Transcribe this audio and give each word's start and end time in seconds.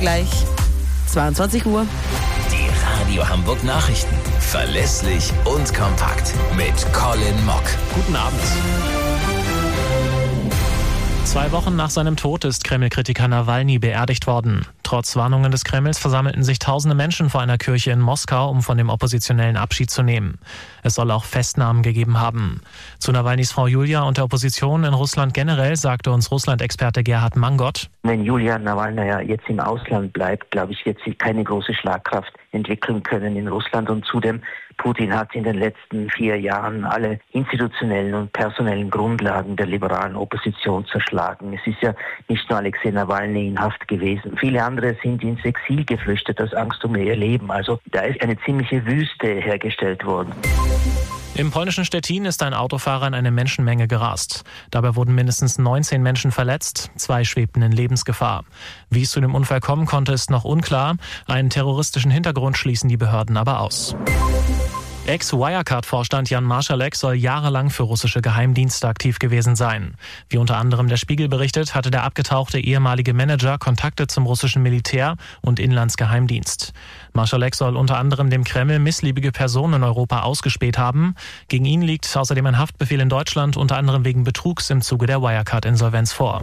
Gleich 0.00 0.30
22 1.08 1.66
Uhr. 1.66 1.84
Die 2.52 2.68
Radio 3.10 3.28
Hamburg 3.28 3.64
Nachrichten. 3.64 4.14
Verlässlich 4.38 5.32
und 5.44 5.74
kompakt. 5.74 6.32
Mit 6.56 6.92
Colin 6.92 7.44
Mock. 7.44 7.64
Guten 7.96 8.14
Abend. 8.14 8.40
Zwei 11.24 11.50
Wochen 11.50 11.74
nach 11.74 11.90
seinem 11.90 12.14
Tod 12.14 12.44
ist 12.44 12.62
Kreml-Kritiker 12.62 13.26
Nawalny 13.26 13.80
beerdigt 13.80 14.28
worden. 14.28 14.66
Trotz 14.88 15.16
Warnungen 15.16 15.50
des 15.50 15.64
Kremls 15.64 15.98
versammelten 15.98 16.42
sich 16.42 16.60
tausende 16.60 16.94
Menschen 16.94 17.28
vor 17.28 17.42
einer 17.42 17.58
Kirche 17.58 17.90
in 17.90 18.00
Moskau, 18.00 18.48
um 18.48 18.62
von 18.62 18.78
dem 18.78 18.88
Oppositionellen 18.88 19.58
Abschied 19.58 19.90
zu 19.90 20.02
nehmen. 20.02 20.38
Es 20.82 20.94
soll 20.94 21.10
auch 21.10 21.24
Festnahmen 21.24 21.82
gegeben 21.82 22.18
haben. 22.18 22.62
Zu 22.98 23.12
Nawalnys 23.12 23.52
Frau 23.52 23.66
Julia 23.66 24.04
und 24.04 24.16
der 24.16 24.24
Opposition 24.24 24.84
in 24.84 24.94
Russland 24.94 25.34
generell 25.34 25.76
sagte 25.76 26.10
uns 26.10 26.30
Russland-Experte 26.30 27.02
Gerhard 27.02 27.36
Mangot. 27.36 27.90
Wenn 28.02 28.24
Julia 28.24 28.58
Nawalny 28.58 29.28
jetzt 29.28 29.46
im 29.50 29.60
Ausland 29.60 30.14
bleibt, 30.14 30.50
glaube 30.52 30.72
ich, 30.72 30.86
wird 30.86 30.96
sie 31.04 31.12
keine 31.12 31.44
große 31.44 31.74
Schlagkraft 31.74 32.32
entwickeln 32.52 33.02
können 33.02 33.36
in 33.36 33.48
Russland. 33.48 33.90
Und 33.90 34.06
zudem, 34.06 34.40
Putin 34.78 35.14
hat 35.14 35.34
in 35.34 35.44
den 35.44 35.56
letzten 35.56 36.08
vier 36.08 36.40
Jahren 36.40 36.84
alle 36.84 37.18
institutionellen 37.32 38.14
und 38.14 38.32
personellen 38.32 38.90
Grundlagen 38.90 39.56
der 39.56 39.66
liberalen 39.66 40.16
Opposition 40.16 40.86
zerschlagen. 40.86 41.52
Es 41.52 41.66
ist 41.66 41.82
ja 41.82 41.94
nicht 42.28 42.48
nur 42.48 42.58
Alexei 42.58 42.90
Nawalny 42.90 43.48
in 43.48 43.60
Haft 43.60 43.86
gewesen. 43.88 44.36
Viele 44.38 44.62
andere 44.62 44.77
sind 45.02 45.22
ins 45.22 45.44
Exil 45.44 45.84
geflüchtet 45.84 46.40
aus 46.40 46.52
Angst 46.54 46.84
um 46.84 46.96
ihr 46.96 47.16
Leben. 47.16 47.50
Also 47.50 47.80
da 47.92 48.00
ist 48.00 48.20
eine 48.22 48.38
ziemliche 48.40 48.84
Wüste 48.86 49.26
hergestellt 49.26 50.04
worden. 50.04 50.32
Im 51.38 51.52
polnischen 51.52 51.84
Stettin 51.84 52.24
ist 52.24 52.42
ein 52.42 52.52
Autofahrer 52.52 53.06
in 53.06 53.14
eine 53.14 53.30
Menschenmenge 53.30 53.86
gerast. 53.86 54.42
Dabei 54.72 54.96
wurden 54.96 55.14
mindestens 55.14 55.56
19 55.56 56.02
Menschen 56.02 56.32
verletzt, 56.32 56.90
zwei 56.96 57.22
schwebten 57.22 57.62
in 57.62 57.70
Lebensgefahr. 57.70 58.44
Wie 58.90 59.02
es 59.02 59.12
zu 59.12 59.20
dem 59.20 59.36
Unfall 59.36 59.60
kommen 59.60 59.86
konnte, 59.86 60.12
ist 60.12 60.30
noch 60.30 60.44
unklar. 60.44 60.96
Einen 61.28 61.48
terroristischen 61.48 62.10
Hintergrund 62.10 62.58
schließen 62.58 62.88
die 62.88 62.96
Behörden 62.96 63.36
aber 63.36 63.60
aus. 63.60 63.94
Ex-Wirecard-Vorstand 65.08 66.28
Jan 66.28 66.44
Marschalek 66.44 66.94
soll 66.94 67.14
jahrelang 67.14 67.70
für 67.70 67.84
russische 67.84 68.20
Geheimdienste 68.20 68.86
aktiv 68.86 69.18
gewesen 69.18 69.56
sein. 69.56 69.94
Wie 70.28 70.36
unter 70.36 70.58
anderem 70.58 70.88
der 70.88 70.98
Spiegel 70.98 71.30
berichtet, 71.30 71.74
hatte 71.74 71.90
der 71.90 72.02
abgetauchte 72.02 72.60
ehemalige 72.60 73.14
Manager 73.14 73.56
Kontakte 73.56 74.06
zum 74.06 74.26
russischen 74.26 74.62
Militär 74.62 75.16
und 75.40 75.60
Inlandsgeheimdienst. 75.60 76.74
Marschalek 77.14 77.54
soll 77.54 77.78
unter 77.78 77.96
anderem 77.96 78.28
dem 78.28 78.44
Kreml 78.44 78.80
missliebige 78.80 79.32
Personen 79.32 79.74
in 79.74 79.82
Europa 79.82 80.20
ausgespäht 80.20 80.76
haben. 80.76 81.14
Gegen 81.48 81.64
ihn 81.64 81.80
liegt 81.80 82.14
außerdem 82.14 82.44
ein 82.44 82.58
Haftbefehl 82.58 83.00
in 83.00 83.08
Deutschland 83.08 83.56
unter 83.56 83.78
anderem 83.78 84.04
wegen 84.04 84.24
Betrugs 84.24 84.68
im 84.68 84.82
Zuge 84.82 85.06
der 85.06 85.22
Wirecard-Insolvenz 85.22 86.12
vor. 86.12 86.42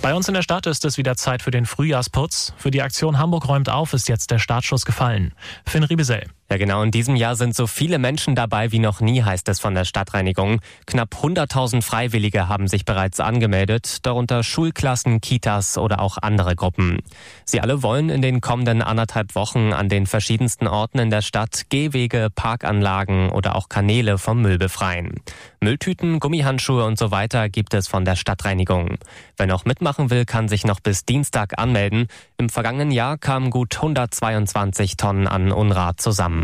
Bei 0.00 0.14
uns 0.14 0.28
in 0.28 0.34
der 0.34 0.42
Stadt 0.42 0.66
ist 0.66 0.84
es 0.84 0.96
wieder 0.96 1.16
Zeit 1.16 1.42
für 1.42 1.50
den 1.50 1.66
Frühjahrsputz. 1.66 2.54
Für 2.56 2.70
die 2.70 2.82
Aktion 2.82 3.18
Hamburg 3.18 3.48
räumt 3.48 3.68
auf 3.68 3.94
ist 3.94 4.08
jetzt 4.08 4.30
der 4.30 4.38
Startschuss 4.38 4.84
gefallen. 4.84 5.32
Finn 5.64 5.82
Riebesell. 5.84 6.28
Ja, 6.52 6.58
genau. 6.58 6.82
In 6.82 6.90
diesem 6.90 7.16
Jahr 7.16 7.34
sind 7.34 7.56
so 7.56 7.66
viele 7.66 7.98
Menschen 7.98 8.34
dabei 8.34 8.72
wie 8.72 8.78
noch 8.78 9.00
nie, 9.00 9.22
heißt 9.22 9.48
es 9.48 9.58
von 9.58 9.74
der 9.74 9.86
Stadtreinigung. 9.86 10.60
Knapp 10.84 11.14
100.000 11.14 11.80
Freiwillige 11.80 12.46
haben 12.46 12.68
sich 12.68 12.84
bereits 12.84 13.20
angemeldet, 13.20 14.04
darunter 14.04 14.42
Schulklassen, 14.42 15.22
Kitas 15.22 15.78
oder 15.78 15.98
auch 16.00 16.18
andere 16.20 16.54
Gruppen. 16.54 16.98
Sie 17.46 17.62
alle 17.62 17.82
wollen 17.82 18.10
in 18.10 18.20
den 18.20 18.42
kommenden 18.42 18.82
anderthalb 18.82 19.34
Wochen 19.34 19.72
an 19.72 19.88
den 19.88 20.04
verschiedensten 20.04 20.66
Orten 20.66 20.98
in 20.98 21.08
der 21.08 21.22
Stadt 21.22 21.70
Gehwege, 21.70 22.28
Parkanlagen 22.34 23.30
oder 23.30 23.56
auch 23.56 23.70
Kanäle 23.70 24.18
vom 24.18 24.42
Müll 24.42 24.58
befreien. 24.58 25.22
Mülltüten, 25.62 26.20
Gummihandschuhe 26.20 26.84
und 26.84 26.98
so 26.98 27.10
weiter 27.10 27.48
gibt 27.48 27.72
es 27.72 27.88
von 27.88 28.04
der 28.04 28.16
Stadtreinigung. 28.16 28.98
Wer 29.38 29.46
noch 29.46 29.64
mitmachen 29.64 30.10
will, 30.10 30.26
kann 30.26 30.48
sich 30.48 30.66
noch 30.66 30.80
bis 30.80 31.06
Dienstag 31.06 31.58
anmelden. 31.58 32.08
Im 32.36 32.50
vergangenen 32.50 32.90
Jahr 32.90 33.16
kamen 33.16 33.48
gut 33.48 33.76
122 33.76 34.98
Tonnen 34.98 35.26
an 35.26 35.50
Unrat 35.50 35.98
zusammen. 35.98 36.41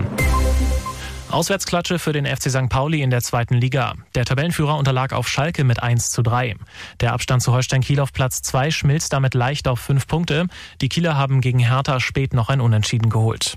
Auswärtsklatsche 1.30 1.98
für 1.98 2.12
den 2.12 2.24
FC 2.24 2.50
St. 2.50 2.68
Pauli 2.68 3.02
in 3.02 3.10
der 3.10 3.20
zweiten 3.20 3.54
Liga. 3.54 3.94
Der 4.14 4.24
Tabellenführer 4.24 4.76
unterlag 4.76 5.12
auf 5.12 5.28
Schalke 5.28 5.62
mit 5.62 5.82
1 5.82 6.10
zu 6.10 6.22
3. 6.22 6.56
Der 7.00 7.12
Abstand 7.12 7.42
zu 7.42 7.52
Holstein 7.52 7.82
Kiel 7.82 8.00
auf 8.00 8.12
Platz 8.12 8.40
2 8.42 8.70
schmilzt 8.70 9.12
damit 9.12 9.34
leicht 9.34 9.68
auf 9.68 9.78
5 9.78 10.06
Punkte. 10.06 10.46
Die 10.80 10.88
Kieler 10.88 11.16
haben 11.16 11.40
gegen 11.40 11.58
Hertha 11.58 12.00
spät 12.00 12.32
noch 12.32 12.48
ein 12.48 12.60
Unentschieden 12.60 13.10
geholt. 13.10 13.56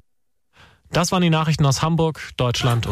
Das 0.92 1.14
waren 1.14 1.22
die 1.22 1.30
Nachrichten 1.30 1.66
aus 1.66 1.82
Hamburg, 1.82 2.32
Deutschland 2.36 2.86
und 2.86 2.90